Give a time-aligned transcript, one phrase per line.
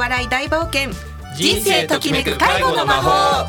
[0.00, 0.90] 笑い大冒険。
[1.36, 3.46] 人生ときめく介護の魔法。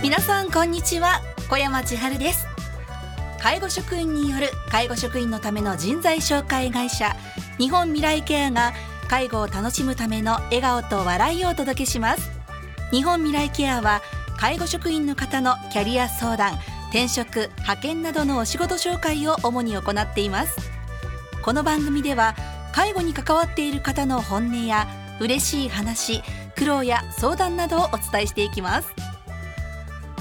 [0.00, 1.20] 皆さんこんにちは。
[1.50, 2.46] 小山千春です。
[3.42, 7.16] 介護職員による介護職員のための人材紹介会社。
[7.58, 8.72] 日本未来ケアが
[9.08, 12.30] 介護を楽しむための笑顔と笑いをお届けします。
[12.92, 14.00] 日本未来ケアは
[14.38, 16.52] 介護職員の方のキャリア相談
[16.90, 20.56] 転職派遣などのお仕事紹介を主に行っています。
[21.42, 22.36] この番組では
[22.76, 24.86] 介護に関わっている方の本音や
[25.18, 26.22] 嬉しい話
[26.56, 29.15] 苦労や相談などをお伝えしていきます。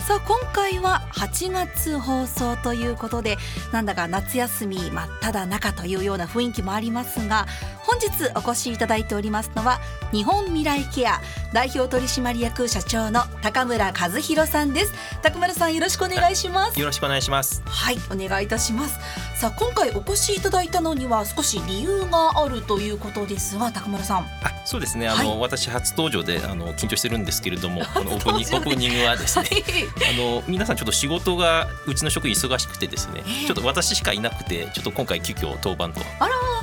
[0.06, 3.38] さあ今回は8月放送ということで
[3.72, 7.48] なんだか夏休み真っ只中というような雰囲気もありますが
[7.82, 9.80] 本日お越しいただいておりますのは
[10.12, 11.22] 日本未来ケア
[11.54, 14.94] 代表取締役社長の高村和弘さんです。
[15.22, 16.80] 高村さんよろしくお願いします。
[16.80, 17.62] よろしくお願いします。
[17.66, 19.00] はいお願いいたします。
[19.40, 24.18] さあ今回お越しいただいたのには少し理由があるということですが高村さん。
[24.18, 24.26] あ
[24.66, 25.08] そうですね。
[25.08, 29.64] あの、はい、私初登場であの緊張してるんですけれども このオープニングオープニングはですね、はい、
[29.98, 36.02] あの皆さんちょっと仕事がうちの職員忙しくてですね、えー、ちょっと私しかいなくてちょっと今回急遽当番と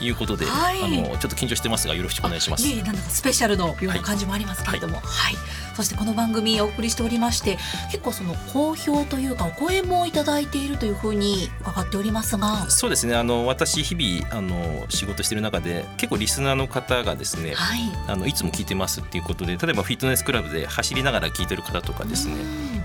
[0.00, 2.66] いうことであのちょっと緊張してますがよろしくお願いします。
[2.66, 5.34] いえなんだかスペシャルのような感じもありますけれども、はい、はい、
[5.74, 7.58] そしてこの番組お送りしておりまして
[7.90, 12.70] 結構その好評というかお声もいただいているというふうに伺っておりますが。
[12.70, 13.14] そうですね。
[13.14, 22.36] あの私日々あの仕事している中で結構リスナーの方がですね、はい、あのいつも聞いてますっていうことで例えばフィットネスクラブで走りながら聞いてる方とかですね。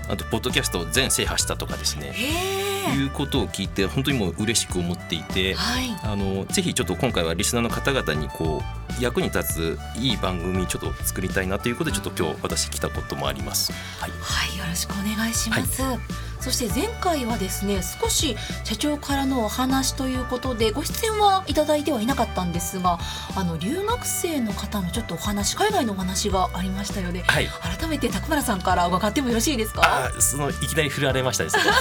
[0.08, 2.68] あとポッドキャスト全制覇したとかですね。
[2.94, 8.62] いうことを聞いて本当にもう嬉しく思っていて、はい、あのぜひちょっと今回はリスナーの方々にこ
[8.98, 13.72] う役に立ついい番組ちょっと作りたいなということでちょっと今日私来たこともあります。
[13.72, 15.82] はい、はい、よろしくお願いします。
[15.82, 22.98] はいそして前回はですね少し社長からのお話ということでご出演はいただいてはいなかったんですが
[23.36, 27.46] あの留学生の方のちょっとお話海外のお話がありましたよね、はい、
[27.78, 30.10] 改めて高村さんから伺ってもよろしいですか？
[30.20, 31.62] そのいきなり振られましたですね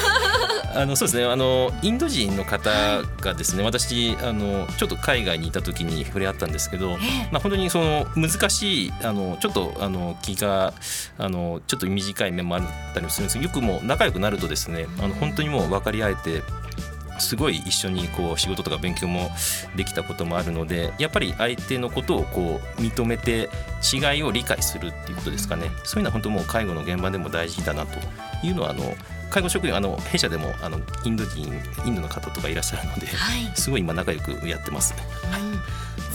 [0.76, 1.26] あのそうですね。
[1.26, 2.70] あのインド人の方
[3.22, 10.74] がですね、はい、私あのちょっと海外にいた時に触れ合ったんですけど、えー、まあ本当にその難しいあのちょっとあの気が
[11.18, 12.62] あのちょっと短い面もあっ
[12.94, 16.44] たりするんですけどよくもう仲良くなるとですねあの本当にもう分かり合えて
[17.20, 19.30] すごい一緒にこう仕事とか勉強も
[19.76, 23.50] できたこともあるのでやっぱり相手のことをこう認めて
[23.94, 25.72] 違いを理解するっていうことですかね。
[25.84, 27.98] そういうのは本当もう介護の現場でも大事だなと
[28.46, 28.96] いうのはあの
[29.30, 31.52] 介護職員あの弊社でもあのインド人
[31.86, 34.94] インドの方とかいらっしゃるので、はい、すごい今仲良くやってます。
[35.42, 35.58] うん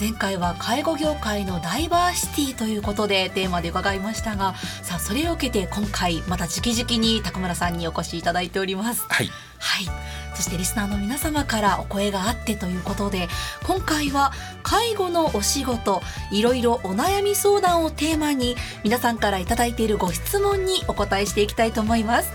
[0.01, 9.07] 前回は介護業界のダイバーシティということでテーマで伺いましたがさあそれを受けて今回また直々に高村さんにお越しいただいております。
[9.09, 9.87] はい、はい。
[10.35, 13.29] そしてリスナーの皆様からお声があってということで
[13.65, 14.33] 今回は
[14.63, 22.33] 介護のお仕事いろいろお悩み相談をテーマに皆さんから頂いているご質問にお答えしていきたいと思います。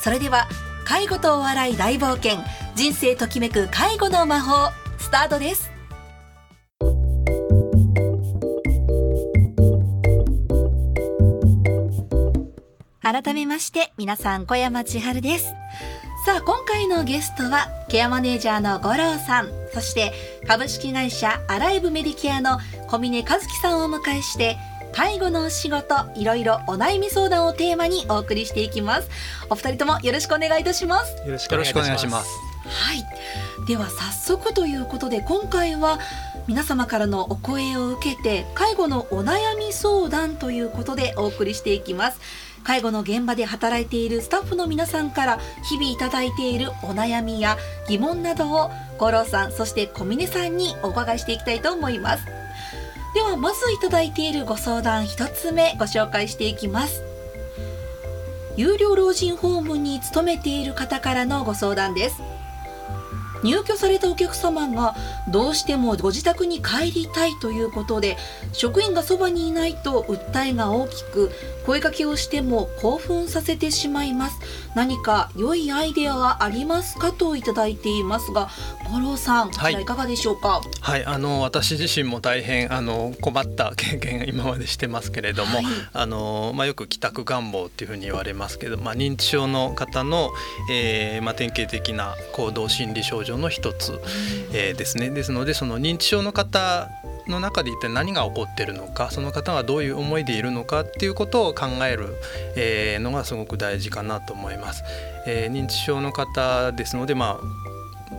[0.00, 0.46] それでは
[0.84, 2.38] 介護とお笑い大冒険
[2.76, 5.75] 人生ときめく介護の魔法スタートです
[13.06, 15.54] 改めまして皆さん小山千春です。
[16.24, 19.48] さあ今回のゲストはケアマネージャーの五郎さん。
[19.72, 20.12] そして
[20.44, 22.58] 株式会社アライブメディケアの
[22.88, 24.56] 小峰和樹さんをお迎えして
[24.92, 29.08] 介護のお仕事いろいろお悩み相談をテーマにお送りしていきます。
[29.50, 31.16] お二人ともよろしくお願いいたします。
[31.24, 32.28] よろしくお願いします。
[32.66, 33.06] はい。
[33.68, 36.00] では早速ということで今回は
[36.48, 42.20] 皆様からのお声を受けて介護のお悩み相談ということでお送りしていきます
[42.66, 47.56] 介護の現場で働いているスタッフの皆さんから日々いただいているお悩みや
[47.88, 52.24] 疑問などを五郎さんそして小峰さんにお伺いしていきたいと思います。
[53.14, 57.04] ではまずいただいているご相談1つ目ご紹介していきます。
[58.56, 62.20] 有料老人ホームに勤めている方からのご相談です。
[63.44, 64.96] 入居されたお客様が
[65.28, 68.16] どうしてもご自宅に帰りたいということで
[68.52, 71.30] 職員がそばにいないと訴えが大きく
[71.66, 74.38] 声かけをしても興奮させてしまいます。
[74.74, 78.48] 何か良いアイデアはありますかといただいていますが
[78.92, 80.60] 五郎さん、はい、いかがでしょうか？
[80.80, 90.30] はいあの私自身も大変あの困った経験今までしてますけれども、はい、あのまあ、よく帰宅願望っていうふうに言われますけど、まあ、認知症の方の、
[90.70, 93.98] えーまあ、典型的な行動心理症状の一つ、
[94.52, 95.10] えー、ですね。
[95.10, 96.88] ですのでその認知症の方
[97.28, 102.14] の中で一体何が起こってるのかその方がどういう思いでいるのかっていうことを考える、
[102.56, 104.82] えー、のがすごく大事かなと思います。
[105.26, 107.66] えー、認知症の方ですので、まあ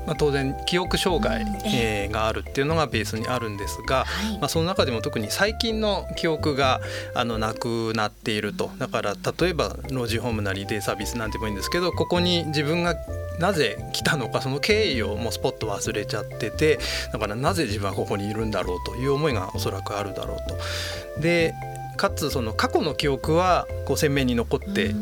[0.05, 4.05] まあ、当然記憶障害、えー、があるっていうのがベースにあるんですが、
[4.39, 6.79] まあ、その中でも特に最近の記憶が
[7.13, 8.71] あのなくなっていると。
[8.77, 12.95] だから例えば老人ホームなりデイサービスなんてもいいんですけどここに自分が
[13.39, 16.79] なぜ来たのかその経緯をもうスポット忘れちゃってて
[17.11, 21.21] だからなぜ自分はここにいるんだろうという思いがおそらくあるだろうと。
[21.21, 21.53] で
[21.97, 24.93] かつその過去の記憶はこう鮮明に残って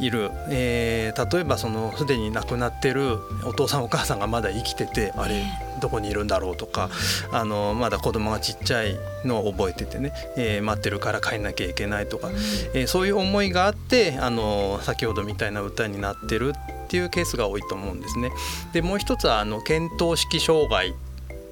[0.00, 5.44] いる、えー、例えばそのすでに亡くなってるお父さんお母さんがまだ生きててあれ
[5.80, 6.90] どこにいるんだろうとか
[7.32, 12.30] あのまだ子供がちっちゃいのを覚えててね、えー、待ってるから帰んなきゃいけないとか、
[12.74, 18.32] えー、そういう思いがあってあの先ほどみたいな歌になってるっていうケースが多いと思うんですね。
[18.72, 20.94] でもう一つはあの見当式障害。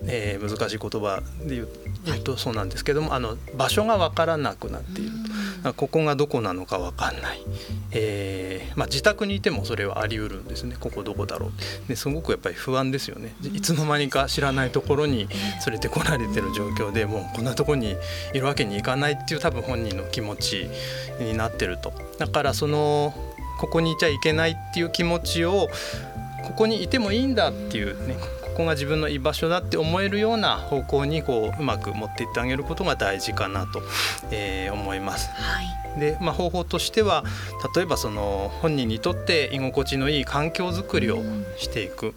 [0.06, 5.10] えー、難しい言葉で言うとそうなんですけどもあの場所が分からなくなっている。
[5.64, 7.40] とここがどこなのか分かんない、
[7.90, 10.76] えーまあ、自宅にいてもそれはあり得るんですね。
[10.78, 11.88] ここどこだろう。
[11.88, 13.34] ですごくやっぱり不安ですよね。
[13.52, 15.28] いつの間にか知らないところに
[15.66, 17.96] 連れてこられてる状況でもうこんなとこに
[18.32, 20.68] いるわけにいかないっていう多分本人の気持ち
[21.18, 21.92] になってると。
[22.18, 23.12] だからその
[23.58, 25.68] ここにいちゃいけないっていう気持ちを
[26.44, 28.16] ここにいてもいいんだっていうね
[28.58, 33.80] こが自分の居場所だって思えるような方向にこううまく持っていってあげることが大事かなと、
[34.32, 35.30] えー、思います。
[35.30, 36.00] はい。
[36.00, 37.24] でまあ、方法としては
[37.74, 41.22] 例えばその本人にとって居心地のいい環境づくりを
[41.56, 42.14] していく。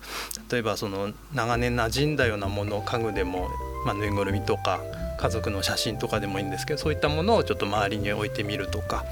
[0.51, 3.49] 例えばその長年馴染んだようなもの家具でも、
[3.85, 4.81] まあ、ぬいぐるみとか
[5.17, 9.05] 家族の写真とかでもいいんですけどそういったものをちょっと周りに置いてみるとか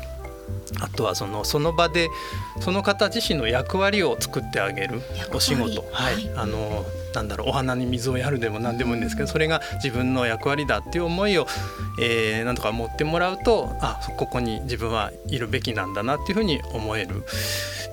[0.82, 2.10] あとはそのその場で
[2.60, 5.02] その方自身の役割を作ってあげる
[5.34, 11.48] お仕事、はい、はい、あのなんだろうお花に水をやるでも何でもいいんですけどそれが自分の役割だっていう思いを、
[12.02, 17.24] えー、なんとか持ってもらうとあここに自分はいるべきなんだなっていうふうに思える。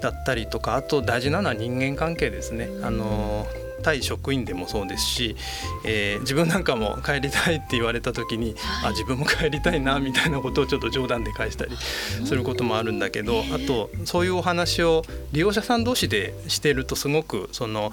[0.00, 2.68] だったりとかあと大事なのは人間関係ですね。
[2.82, 3.46] あの
[3.86, 5.36] 対職員でもそうですし、
[5.84, 17.92] えー、自分なんかも帰りたいって言われた時に、はい、あ自分も帰りたいなみたいなことをちょっと冗談で返したりすることもあるんだけど、あとそういうお話を利用者さん同士でしてるとすごくその。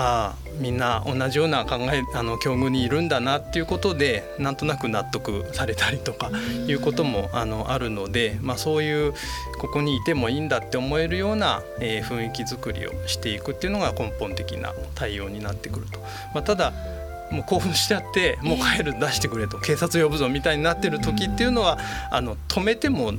[0.00, 6.30] ああみんな同じような考えあの境遇にいるんだなっていうことでなんとなく納得されたりとか
[6.68, 9.12] いうこともあのあるので、まあ、そういう
[9.58, 15.98] ここにいてもいいんだって思えるような、えー、雰囲気づくりをしていくっていうのが根本的な対応になってくると。
[16.32, 16.72] まあ、ただ
[17.32, 21.78] もう興奮しちゃってもう帰る出してくれと 警察呼ぶぞみたいになってる時っていうのは
[22.10, 23.12] あの止めても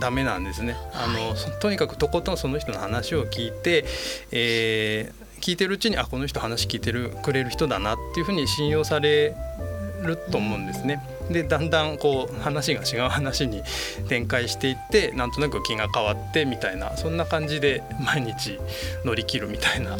[0.00, 3.84] ダメなんですねあのとにかくとことんその人の話を聞いて、
[4.32, 9.34] えー、聞いてるうちにあこの人話聞いてるくれる人だなっていうふうに信用され
[10.02, 11.02] ると思うんですね。
[11.30, 13.62] でだんだんこう話が違う話に
[14.08, 18.58] 展開していってなんとなく気が変わってみたいなそんな感じで毎日
[19.04, 19.98] 乗り切るみたいな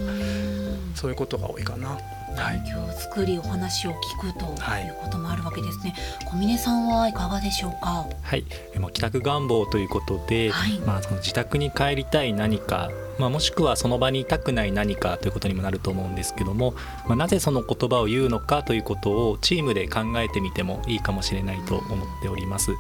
[0.95, 1.99] そういうことが多いかな。
[2.37, 4.89] 環境づくりお話を聞くとい。
[4.89, 7.13] うこともあるわけですね、はい、小峰さんはい。
[7.13, 8.45] かがでしょうかはい。
[8.79, 16.75] もう帰宅願望ということで、はい、まあその自宅に帰りたい何かまあ、もしくはその場にいたくない何かということにもなると思うんですけども、
[17.07, 22.73] まあ、なぜその言葉を言うのかということをチームで考えてみてもいいかもしれないと思っております。
[22.73, 22.77] ま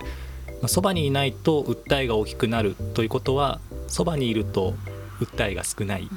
[0.65, 4.75] あ、そばにいないと訴えが大きくなるということはそばにいると
[5.21, 6.09] 訴えが少ない。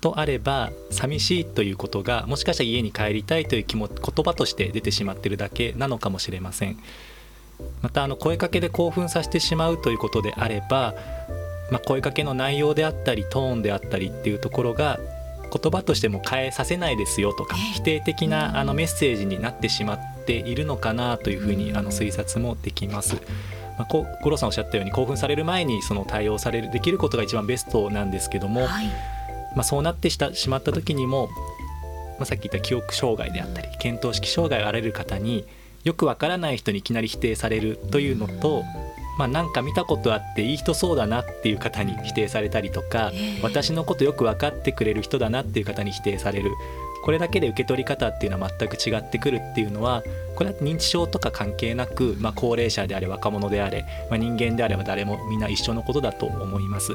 [0.00, 6.78] とあれば寂しいということがもしかしたら家に帰りたいという気も言葉として出てしまってるだけなのかもしれません。
[7.82, 10.94] またあの声かけで興奮させてしまうということであれば、
[11.70, 15.00] まあ、声かけの内容であったりトーンであったりっていうところが
[15.52, 23.16] 言葉としても変えさせないですよとか否定的なあのメッセージになってしまっているのかなというふうにあの推察もできます。
[23.78, 29.17] まあ、五郎さんおっしゃったように興奮される前にその対応されるできることが一番ベストなんですけども、はい
[29.54, 31.28] まあ、そうなってしたしまった時にも、
[32.18, 35.46] まあ、さっき言った記憶障害であったり見当識障害があられる方に
[35.84, 38.64] よくわからない人にいきなり否定されるというのと、
[39.18, 43.12] まあ、なんか見たことあっていい人そうだなっていう方に否定されたりとか
[43.42, 46.50] 私のことよく分かってくれる人だなっていう方に否定される
[47.02, 50.02] これだけで受け取り方っていうのは全く違ってくるっていうのは
[50.36, 56.92] これは認知症とか関係なく、まあ、高齢者であれ若者であれ、まあ、人間であれば誰もみんな一緒のことだと思います。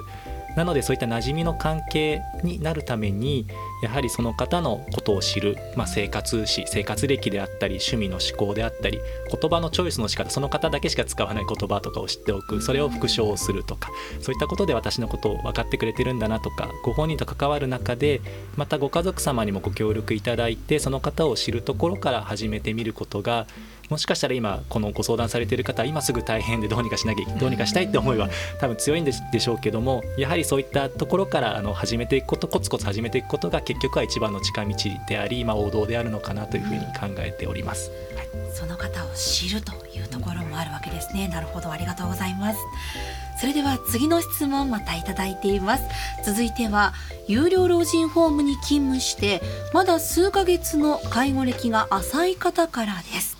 [0.55, 3.47] なのでそういった馴染みの関係になるために
[3.81, 13.89] やはりその方のことを知る、まあ、生活史生活歴であったり趣味の思考であったり言葉のチョイスの仕方その方だけしか使わない言葉とかを知っておくそれを復唱するとか
[14.21, 18.21] そういったことで私のことを分かってくれてるんだなとかご本人と関わる中で
[18.55, 23.47] またご家族様にもご協力いただいてその方を知るところから始めてみることが
[23.89, 34.75] もしかしたら今このご相談されている方今すぐ大変でどうにかしなきゃどうにかしたいって思いは多分強いんでしょうけどもやはりそういったところからあの始めていくことコツコツ始めていくことが結結局は一番の近道
[35.07, 37.89] であり、まあ、王道であるのかなというふうに考えております。
[38.15, 41.27] はい、その方を知るというところもあるわけですね。
[41.27, 42.59] なるほどありがとうございます。
[43.39, 45.83] それでは次の質問またいただいています
[46.23, 46.93] 続いては
[47.27, 49.41] 有料老人ホームに勤務して
[49.73, 53.32] まだ数ヶ月の介護歴が浅い方からです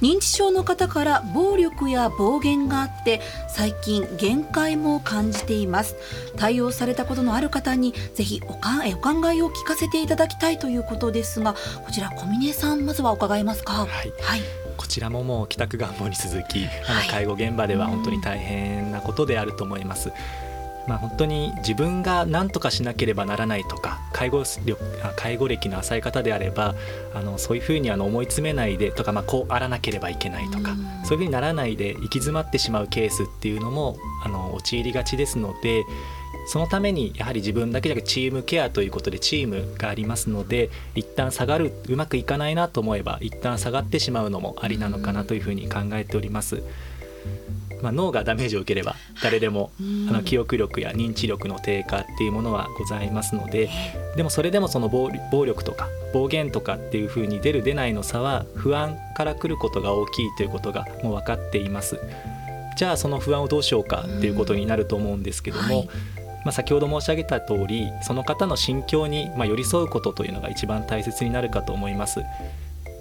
[0.00, 5.96] 認知症の方から暴力や暴言があって最近限界も感じています。
[6.36, 11.54] 対応されたことのある方にぜひおかお考えを聞かせていただきたいということですが
[11.84, 13.72] こちら小峰さんまずは伺えますか？
[13.72, 13.88] はい、
[14.20, 14.40] はい。
[14.76, 20.12] こちらももう帰宅願望に続き、あの介護現場では本当に大変なことであると思います。
[20.88, 24.42] まあ、本当に自分が何とかしなければならないとか介護
[25.16, 26.74] 介護歴の浅い方であれば
[27.14, 35.84] あのそういうふうにあの思い詰めないでとか、まあ、こうあらなければいけないとか、そういうふうにならないで行き詰まってしまうケースっていうのもあの陥りがちですので。
[36.50, 46.62] そのためにやはり自分だけじゃなくチームケアということでチームがありますので一旦下がるうまくいかないなと思えば一旦下がってしまうのもありなのかなというふうに考えております。
[47.82, 49.70] まあ、脳がダメージを受ければ誰でも
[50.08, 53.70] あの記憶力や認知力の低下っていうものはございますので
[54.16, 55.10] でもそれでもその暴
[55.44, 61.98] 力とか暴言とかっていうふうに出る出ないの差は不安から来ることが大きいということがもう分かっています。
[62.76, 65.86] じゃあその不安をどうしようかっていうことになると思うんですけども、はい、
[66.44, 72.20] まあ、先ほど申し上げた通りその方の心境にま寄り添うことというのが一番大切になるかと思います。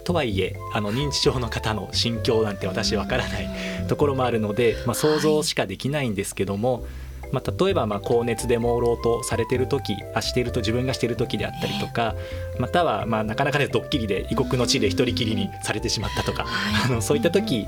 [0.07, 3.49] とはいえあの認知症の方の心境なんて私わからない
[3.89, 6.85] ところもあるので、まあ、想像しかできないんですけども、
[7.33, 12.15] まあ、例えばま高熱で朦朧とされてる時あしていると自分がしている時であったりとか
[12.57, 16.45] またはまなかなかねドッキリで異国の地で一人きりにされてしまったとか
[16.85, 17.67] あのそういった時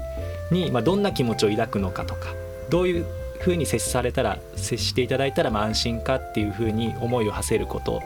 [0.49, 2.29] にまどんな気持ちを抱くのかとか
[2.69, 3.05] どういう
[3.39, 8.01] ふうに接されたら接していただいたらま安心かっていうふうに思いを馳せること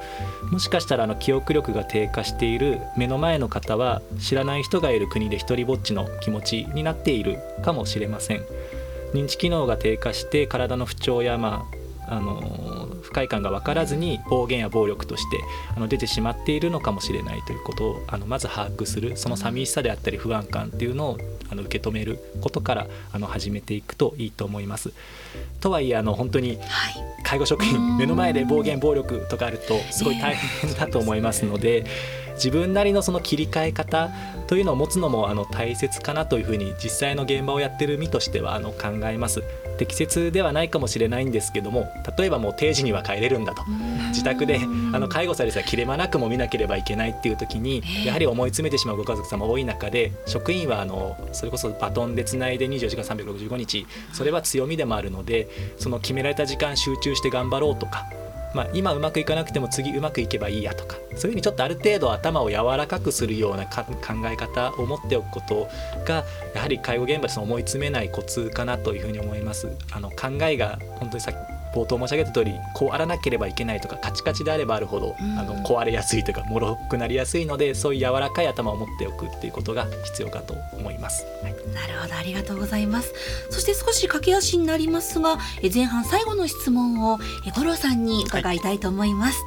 [0.51, 8.45] もしかしたらあの記憶力が低下している目の前の方は知らない人がいる国で一りぼっちの気持ちになっているかもしれません
[9.13, 15.39] 認知機能が低下して体の不調やまああの不快感が分からずに暴言や暴力として
[15.75, 21.17] あの出てしまっているのかもしれないということをあのまず把握するその寂しさであったり不安感っていうのを
[21.49, 24.93] あの受け止めることからあの始めていくといいと思います。
[25.59, 26.59] とはいえあの本当に
[27.23, 31.85] 介護職員目の前で暴言暴力とかあるとすごい大変だと思いますので。
[32.35, 34.09] 自分なりのその切り替え方
[34.47, 39.43] というのを持つのもあの大切かなというふうに実際の現場をやってる身としてはあの考えます。
[39.77, 43.63] 適切ではないかもしれないんですけども例えばもう定時には帰れるんだと。
[44.09, 44.59] 自宅で
[44.93, 58.05] あの介護されてた切れ間なくも見なければいけないっていう時にやはり思い詰めてしまうご家族様多い中で職員はあのそれこそバトンでつないで24時間365日それは強みでもあるのでその決められた時間集中して頑張ろうとか
[58.53, 63.83] まあ、今うまくいかなくても次うまくいけばいいやとかそういうふうにちょっとある程度頭を柔らかくするような考
[64.25, 65.67] え方を持っておくこと
[66.05, 69.75] がやはり介護現場で思い詰めないコツかなというふうに思います。
[69.91, 71.21] あの考えが本当に
[71.73, 81.25] 冒頭申し上げた通りこうあらなければいけないとかカチカチであればあるほど、あの壊れやすいというかもろくなりやすいのでそういう柔らかい頭を持っておくっていうことが必要かと思います。
[81.41, 83.13] はい、なるほどありがとうございます。
[83.49, 85.37] そして少し駆け足になりますが
[85.73, 87.19] 前半最後の質問を
[87.55, 89.39] 五郎さんに伺いたいと思います。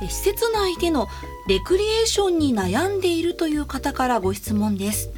[0.00, 1.08] はい、施設内での
[1.48, 5.10] レクリエーションに悩んでいるという方からご質問です。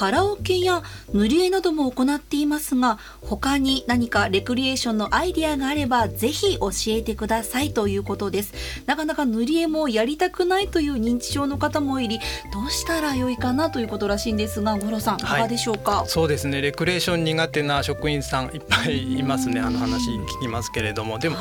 [0.00, 8.54] カラオケや塗り絵なども行っていますが他に何かレクリエーションのアイデアがあればぜひ教えてくださいということです。
[8.86, 12.18] なかなか塗り絵もやりたくないという認知症の方もいり
[12.50, 15.22] どうしたらよいかなということらしいんですが五郎さんい。
[15.22, 16.62] かがでしょうか、はい、そうですね。
[16.62, 19.60] レクリエーション苦手な職員さんいっぱいいますね。
[19.60, 21.18] あの話聞きますけれども。
[21.18, 21.36] でも、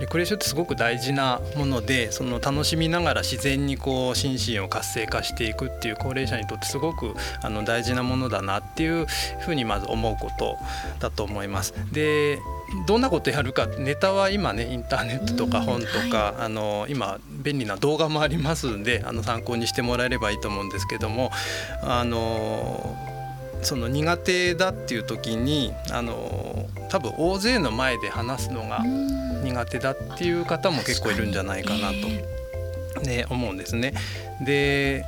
[0.00, 9.06] レクリエーションってすごく大事なものでその楽しみながら自然にこう心身を活性化していくっていう高齢者にとってすごくあの大事ななものだなっていう
[9.40, 10.56] ふうにまず思うこと
[11.00, 11.74] だと思います。
[11.92, 12.38] で
[12.86, 21.30] どんなことやるかネタは今ねインターネットとか本とか、はい、あの今便利な動画もありますんであの参考にしてもらえればいいと思うんですけども
[21.82, 22.96] あの
[23.62, 28.84] その苦手だっていう時にあの多分大勢の前で話すのが
[29.42, 33.94] 苦手だっていう方も結構いるんじゃないかなと、ね、思うんですね。
[34.44, 35.04] で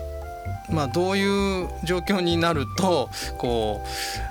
[0.71, 3.83] まあ、どういう状況になるとこ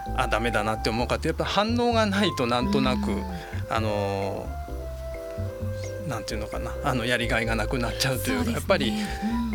[0.08, 3.22] うあダメだなって思うかってやっぱ反応がないとなんとなく、
[3.70, 4.48] あの
[6.08, 8.94] なんていうのかなあのやりがいがなくなっちゃうというか、やっぱり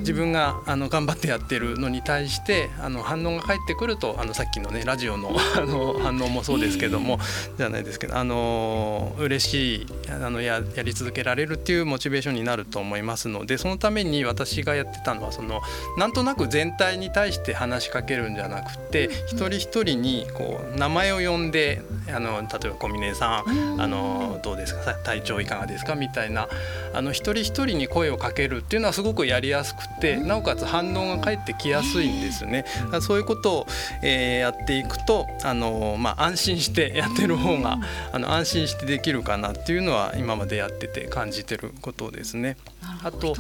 [0.05, 7.19] 自分があの頑張ってやってるのに対してあの反応が返ってくるとあのさっきのねラジオの あの反応もそうですけども、
[7.57, 15.63] じゃないですけどあの嬉しいあのややり続けられるっていうモチベーションになると思いますのでそのために私がやってたのはその
[15.97, 21.81] なんとなく全体に対して話しかけるんじゃなくて一人一人にこう名前を呼んで
[22.15, 26.49] あの例えば小峰さんあのどうですか体調いかがですかみたいな
[26.93, 29.94] あの一人一人に声をかけるっていうのはすごくやりやすくて
[30.25, 32.65] なおかつ反応が返ってきやすいんですね。
[33.01, 33.67] そういうことを、
[34.03, 37.79] えー、やっていくとあの、まあ、安心してやってる方が
[38.13, 42.57] あの安心してできるかなっていうのは今までやってて感じてることですね。
[43.03, 43.35] あと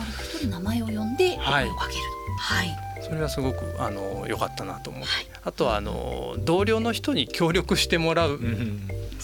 [0.49, 2.03] 名前を呼んで声をかける。
[2.39, 2.77] はい、はい。
[3.03, 8.41] それはすごくあの良かったなと思って、はい、あとはあの同僚の人に協力してもらう、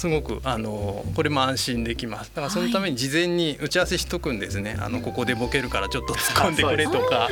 [0.01, 2.31] すごくあのこれも安心できます。
[2.35, 7.29] だからそのために事前に打ち合わせしとくんですね、あのここでボケるからちょっと突っ込んでくれとか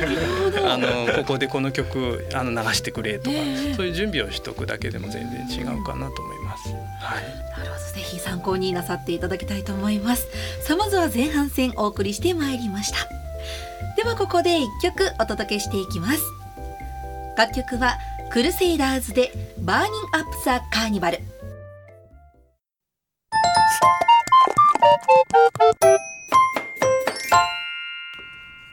[0.71, 3.37] あのここでこの曲あの流してくれとか、
[3.75, 6.69] そういう準備をしとくだけでも全然違うかなと思います。
[6.69, 7.93] はい、なるほど。
[7.95, 10.27] ぜひ参考になさっていただきたいと思います。
[10.61, 12.97] さあまずは前半戦お送りしてまいりました。
[13.97, 16.21] ではここで一曲お届けしていきます。
[17.35, 17.97] 楽曲は
[18.31, 21.19] クルセイダーズでバーニンアップザカーニバル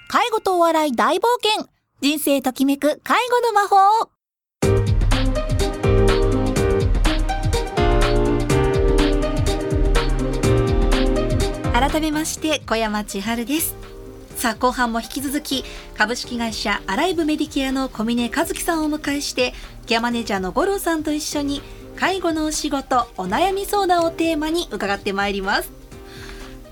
[0.08, 1.68] 介護とお笑い大冒険。
[2.00, 3.76] 人生ときめく介護の魔法
[11.72, 13.75] 改めまして小山千春です。
[14.36, 15.64] さあ後半も引き続き
[15.96, 19.54] 株式会社アライブメディケアの小峰和樹さんをお迎えして
[19.86, 21.62] ケアマネージャーの五郎さんと一緒に
[21.96, 25.75] 介護のお仕事お悩み相談をテーマに伺ってまいります。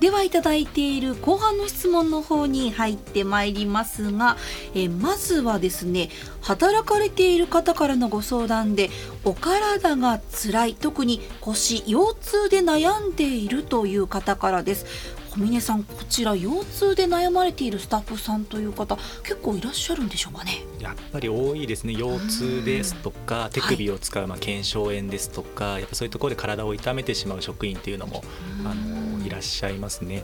[0.00, 4.36] ではいただいている後半の質問の方に入ってまいりますが
[4.74, 6.10] えまずはですね
[6.40, 8.90] 働かれている方からのご相談で
[9.24, 14.86] お体が辛い特に腰腰痛で悩んでいるという方からです。
[15.34, 20.62] 小峰さんこちら腰痛で悩まれているスタッフさんという方結構いらっしゃるんでしょうかね？
[20.78, 21.94] やっぱり多いですね。
[21.94, 28.22] 腰痛ですとか手首を使うまあ腱鞘炎ですとか、はい、やっぱそういうところで体を痛めてしまう職員っていうのも
[28.64, 30.22] あのいらっしゃいますね。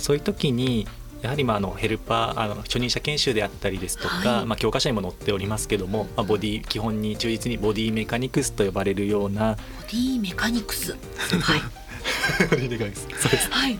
[0.00, 0.88] そういう時に
[1.22, 10.98] やはりまああのヘルパーあの初任者研修であったりですとか、はい、まあ、教科書にも載っておりますけども、まあ、ボディ基本に忠実にボディメカニクスと呼ばれるようなボディメカニクス、はい
[12.78, 13.50] そうです。
[13.50, 13.78] はい。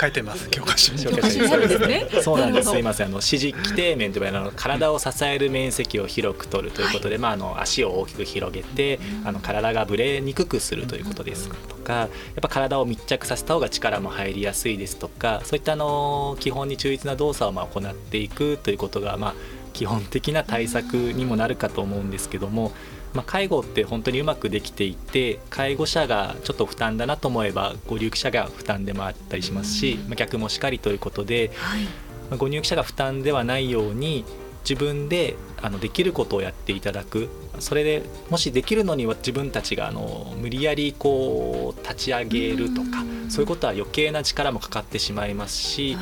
[0.00, 1.02] 書いてます教科書に。
[1.02, 2.08] 教科書にそうですね。
[2.22, 2.70] そうなんです。
[2.70, 3.06] すみません。
[3.08, 12.08] あの支持基底面というの体を支える面積を広く取るということで、まああの足を大きく広げて、あの体がぶれにくくするということですとか、やっ
[12.40, 19.34] ぱ体を密着させた方が力も入りやすいですとか、そういったあの基本に忠実な動作をまあ行っていくということがまあ
[19.72, 22.72] 基本的な対策にもなるかと思うんですけども。
[23.18, 31.88] まあ、介護って本当にうまくできていて介護者がちょっと負担だなと思えばご入居者が負担でもあったりしますし、まあ、逆もしかりということで、はい、ま
[32.34, 34.24] あ、ご入居者が負担ではないように
[34.62, 37.28] 自分であのできることをやっていただく。
[37.58, 45.98] それでもしできるのには自分たちがあの無理やりこう立ち上げるとかそういうことは余計な力もかかってしまいますし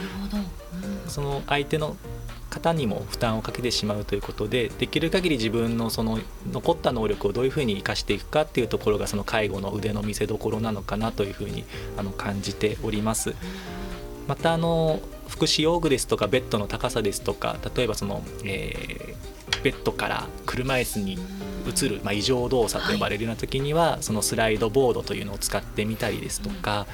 [1.09, 1.97] その相手の
[2.51, 6.19] 方にも負担をかけてしまうということでできる限り自分のその
[6.51, 11.65] 残った能力をどういうふうに生かしていくかっていうところがその介護の腕の見せ所なのかなというふうに
[11.97, 13.35] あの感じております。
[14.27, 21.19] またあの福祉用具ですとかベッドの高さですとか例えばその、えー、ベッドから車椅子に
[21.67, 26.87] 移る、まあ、異常動作と呼ばれるような時には、はい、そのスライドボードというのを使ってみたりですとか、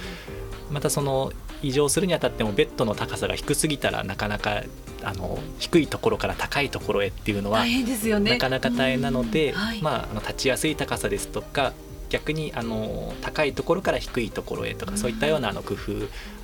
[0.71, 4.63] またその異常するにあたってもベッドの高さが低すぎたらなかなか
[5.03, 11.73] あの低いところから高いところへっていうのは、ね、なかなか大変なので、はい、まあ、あの立ちやすい高さですとか
[12.09, 15.93] 逆にあの高いところから低いところへとかそういったようなあの工夫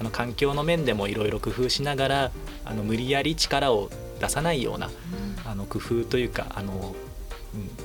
[0.00, 2.31] あの環境の面でもいろいろ工夫しながら
[2.64, 4.90] あの無理やり力を出さないような
[5.44, 6.94] あの工夫というかあの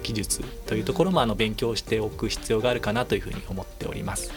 [0.01, 4.31] 技術というところもあの勉強しておく必要があるかなというふうに思っております。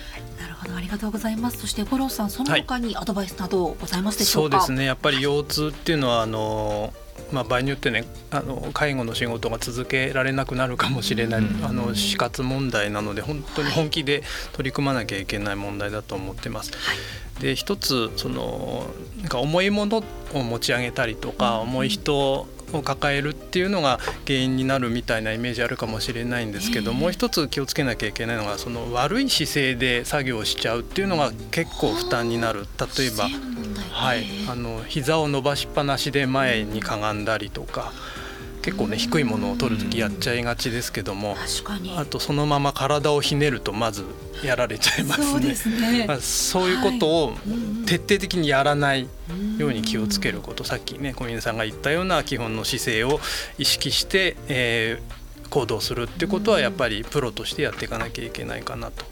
[0.74, 1.59] ありがとうございます。
[1.59, 4.57] そして五郎さんその他にアドバイスなどございますでしょうか？
[4.57, 6.92] はい、そうですねやっぱり腰痛っていうのはあの
[7.33, 16.70] まあ、場合によってねあの介護の仕事が続けられなくなるかもしれない、うん、あの死活問題なので本当に本気で取り組まなきゃいけない問題だと思ってます。
[16.72, 16.79] は
[17.40, 18.87] い、で一つその
[19.18, 32.66] なんか重いものを持ち上げたりとか、重い人を抱えるっていうのが原因になるみたいなイメージあるかもしれないんですけど、もう一つ気をつけなきゃいけないのがその悪い姿勢で作業しちゃうっていうのが結構負担になる。
[32.98, 33.29] 例えば
[33.90, 37.92] はい、あの膝を伸ばしっぱなしで前にかがんだりとか。
[38.66, 41.37] 結構ね低いものを取る時やっちゃいがちですけども
[41.96, 44.05] あとそのまま体をひねるとまず
[44.42, 45.55] やられちゃいますね。
[45.55, 47.33] そうね、まあ、そういうことを
[47.87, 49.09] 徹底的にやらない
[49.57, 53.20] ように気をつけること、さっきね小峰さんが言ったような基本の姿勢を
[53.57, 59.04] 意識して、えー、行動するってことはやっぱりプロとしてやっていかなきゃいけないかなと。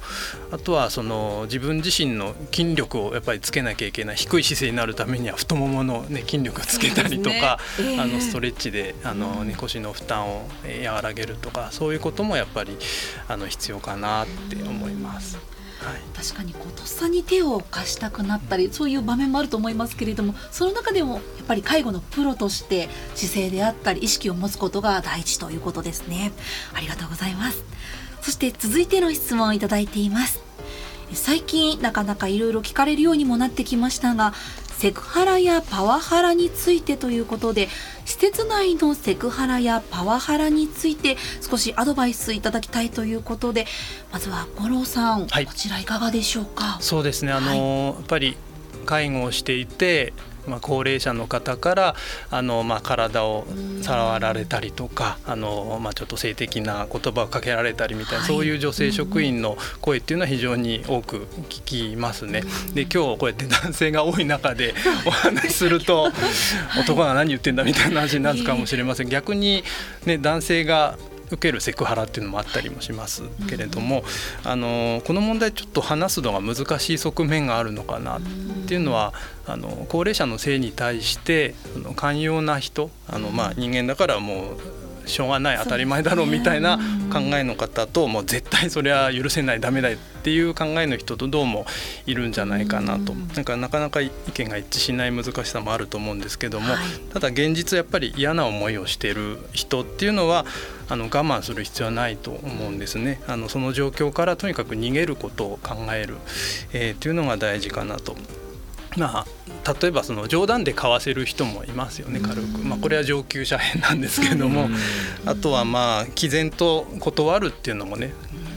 [0.50, 7.84] あとはその自分自身の筋力をやっぱりつけなきゃいけない低い姿勢になるためには太ももの、ね、筋力をつけたりとか、ね。
[7.94, 10.48] えー、あのストレッチであの、ね、腰の負担を
[10.84, 12.76] 和らげるとかそういうこともやっぱり
[13.28, 15.38] あの必要かなって思います。
[15.84, 26.32] はい、確かにこうとっさに手を貸したくなったりそういう場面もあると思いますけれどもその中でもやっぱり介護のプロとして姿勢であったり意識を持つことが大事ということですね。
[26.72, 27.62] ありがとうございます。
[28.22, 30.40] そして続いての質問をいただいています。
[31.12, 34.32] 最近なかなかいろいろ聞かれるようにもなってきましたが
[34.84, 37.68] セクハラやパワハラについてということで
[38.04, 43.64] 施設内のセクハラやパワハラについて少しアドバイスいただきたいということで
[44.12, 46.76] まずは五郎さん、はい、こちらいかがでしょうか？
[46.82, 47.32] そうですね。
[47.32, 48.36] あの、はい、やっぱり
[48.84, 50.12] 介護をしていて
[50.46, 51.94] まあ、高齢者の方から
[52.30, 53.46] あの、まあ、体を
[53.82, 62.42] 触られたりとかあの、まあ、ちょっと性的な言葉をかけられたりみたいな、はい、そういう女性職員の声っていうのは非常に多く聞きますね。
[62.74, 64.74] で今日こうやって男性が多い中で
[65.06, 66.10] お話しすると
[66.78, 69.08] 男が何言ってんだみたいな話になるかもしれません。
[69.08, 69.64] 逆に、
[70.06, 74.04] ね、男性が受けるセクハラっていうのもあったりもしますけれども、
[74.44, 78.20] あのこの問題ちょっと話すのが難しい側面があるのかなっ
[78.66, 79.12] ていうのは
[79.46, 81.54] あの高齢者の性に対して
[81.96, 86.78] 寛容な人あの、まあ、人間だからもうしょうがない当たり前だろうみたいな
[87.12, 91.66] 考えの方ともう絶対それは許せないダメだっていう考えの人とどうも
[92.06, 93.14] いるんじゃないかなと。
[93.34, 96.74] なんかなかなか意見が一致しない難しさもあると思うんですけども、
[97.12, 100.46] ただ現実やっぱり嫌な思いをしている人っていうのは
[100.88, 103.20] あの我慢する必要はないと思うんですね。
[103.26, 106.16] あのその状況からとにかく逃げることを考える、
[106.72, 108.16] えー、というのが大事かなと。
[108.96, 109.26] まあ、
[109.80, 114.68] 例えばその冗談で買わせる人もいますよね軽く、まあ、これは上級者編なんですけども。
[115.26, 118.12] あとはまあ毅然と断るっていうのもね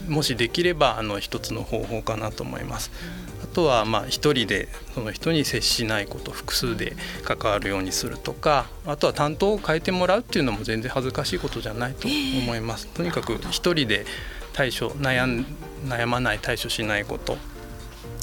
[0.08, 2.90] もしできればあの一つの方法かなと思います。
[3.42, 12.86] あとはまあ一人でその人に接しないこと複数で関わるようにするとかあとは担当を変えてもらうっていうのも全然恥ずかしいことじゃないと思います。
[12.88, 14.06] とにかく一人で
[14.52, 15.46] 対処悩ん
[15.86, 17.36] 悩まない対処しないこと、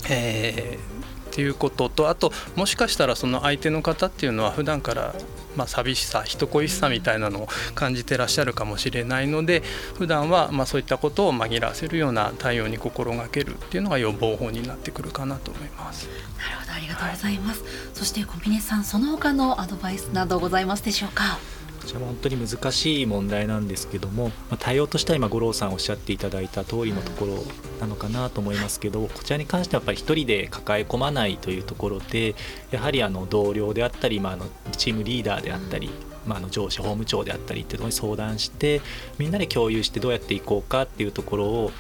[0.10, 0.95] えー、
[1.36, 5.14] っていうこととあともしかしたらその相手の方っていうのは普段から
[5.58, 9.62] まあ寂しさ人恋しさみたいなのを感じてらっしゃるかもしれないので
[9.96, 16.08] 普段はまあそういったことを紛らわせるような対応に心がけるっていうのが予防法になってくるかなと思います。
[16.38, 21.38] なるほどありがとうございます、はい、そして小峰さんその他のアドバイスなどございますでしょうか？
[21.86, 27.44] ちらも本当に難しい問題なんですけども、まあ、対応としては今五郎さんおっしゃっていただいた通りのところ
[27.80, 32.36] なのかなと思いますけどこちらに関してはやっぱり1人で抱え込まないというところで
[32.72, 35.90] やはりあの同僚であったり、まあ、あのチームリーダーであったり、
[36.26, 38.82] まあ、の上司法務長であったりっていうところに相談して
[39.18, 41.72] みんなで共有してどうやっていこうかっていうところを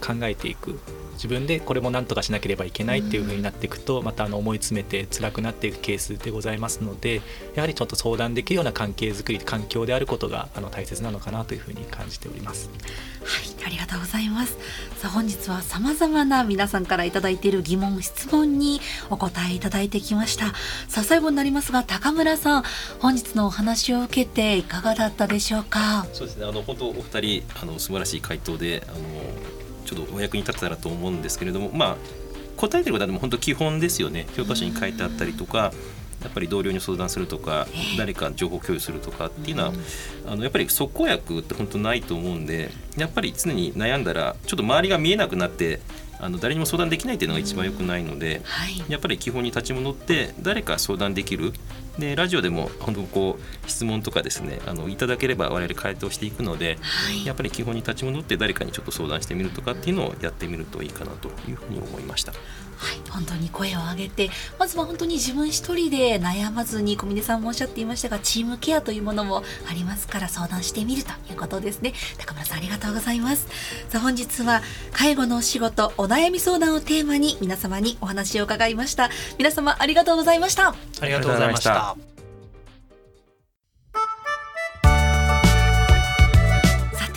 [0.00, 0.78] 考えていく
[1.14, 7.20] 自分でこれも何とかしなければいけないっていう風になっていくとまたあの思い詰めて辛くなっていくケースでございますので
[7.54, 12.70] やはりちょっと相談できるような関係づくり環境であることがあの大切なのかなというふうに感じております。
[13.22, 14.56] はい、ありがとうございます。
[14.96, 20.54] さあ本日は様々な皆さんからいただいている疑問質問にお答えいただいてきました。
[20.88, 22.64] さあ最後になりますが高村さん
[22.98, 26.06] 本日のお話を受けていかがだったでしょうか？
[26.14, 28.98] そうですねあの本当お二人あの素晴らしい回答であの
[29.84, 31.96] ちょっとお役に立てたらと思うんですけれどもまあ
[32.56, 34.26] 答えてることはでも本当基本ですよね。
[34.36, 35.72] 教科書に書いてあったりとか。
[36.22, 37.66] やっぱり同僚に相談するとか
[37.96, 39.72] 誰か情報共有するとかっていうのは
[40.26, 45.80] あのやっぱり速攻薬って本当ないと思うんでやっぱり常に悩んだらちょっと周りが見えなくなって
[46.20, 48.42] あの誰にも相談できないっていうのが一番良くないので、
[48.88, 51.54] やっぱり基本に立ち戻って誰か相談できる
[52.00, 62.32] でラジオでも本当こう質問とかですねあのいただければ我々回答していくので、はい、やっぱり基本に立ち戻って誰かにちょっと相談してみるとかっていうのをやってみるといいかなというふうに思いました。
[62.80, 71.92] はい、本当に声を上げてまずは本当に自分一人で悩まずに小峰さんもおっしゃっていましたがチームケアというものもありますから相談してみるということですね。
[72.18, 73.46] 高村さんありがとうございます。
[73.90, 74.62] さあ本日は
[74.92, 79.10] 介護のお仕事お悩み相談をテーマに皆様にお話を伺いました。
[79.38, 80.74] 皆様ありがとうございました。
[81.00, 82.19] ありがとうございました。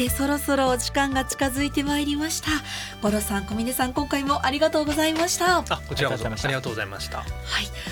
[0.04, 2.50] てそろそろお時間が近づいてまいりました。
[3.02, 5.60] ボロさん小峰さん今回もありがとうございました。
[5.60, 7.20] あこちらこそありがとうございました。
[7.20, 7.28] はい。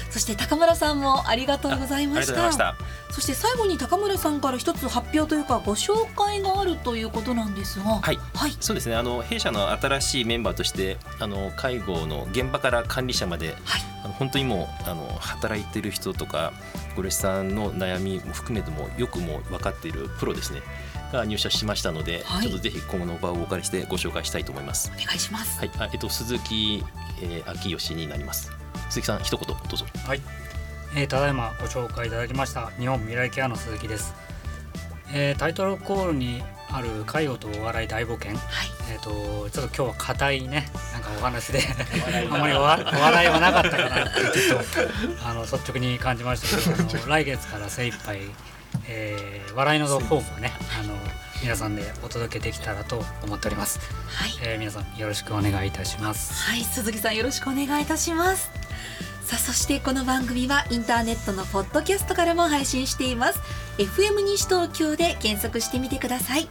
[0.10, 2.76] そして高村さんもありがとうございました。
[3.12, 7.86] そして最後に高村さんから一つ発表というかご紹介があるということなんですが。
[8.02, 8.96] はい、はい、そうですね。
[8.96, 16.52] あの弊社の新しいメンバーとしてあの介護の現場から管理者まで、はい、あの本当にもうあの働いてる人とか
[16.96, 20.62] ご列さんの悩みも含めてもよくも分かっているプロですね
[21.12, 24.92] が入社しましたので、はい、ちょっとぜひ今後の場をお借りしてご紹介したいと思います。
[24.94, 25.60] お願いします。
[25.60, 26.84] はい、あえっと鈴木、
[27.22, 28.52] えー、秋吉になります。
[28.90, 29.86] 鈴木さん一言どうぞ。
[30.06, 30.22] はい。
[30.96, 34.14] えー、ただいまご紹介いただきました日本未来ケアの鈴木です。
[35.14, 38.40] えー、タイトルコールにある介護とお笑い大冒険、はい、
[38.92, 41.60] えっ、ー、とちょっと今日は硬いねなんかお話で
[42.32, 48.22] あまりお笑いはなかったかなってちょっとあの率直に感じましたけど来月から精一杯
[48.88, 50.94] えー、笑いのフォームをねあの
[51.42, 53.80] 皆さんでお届けできたらと思っております。
[54.08, 56.34] はい、えー、皆さんよろしくお願いいたします。
[56.34, 58.50] はい、鈴木さんよろしくお願いいたします。
[59.32, 63.40] さあそしてこの番組はインターネットのポッドキャストからも配信しています
[63.78, 66.50] FM 西東京で検索してみてください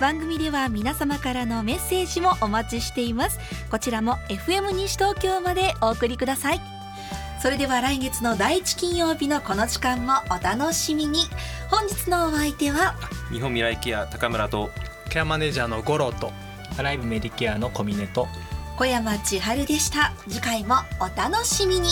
[0.00, 6.71] 番組では皆様からのメッセージもお待ちしていますこちらも FM 西東京までお送りください
[7.42, 11.24] それでは来月の第一金曜日のこの時間もお楽しみに。
[11.68, 12.94] 本日のお相手は
[13.32, 14.70] 日本未来ケア高村と
[15.10, 16.30] ケアマネージャーの五郎と
[16.78, 18.28] アライブメディケアの小峰と
[18.78, 20.12] 小山千春でした。
[20.28, 21.88] 次回もお楽しみに